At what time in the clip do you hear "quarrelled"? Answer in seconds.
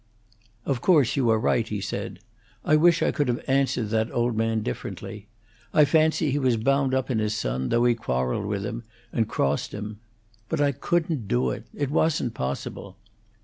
7.93-8.47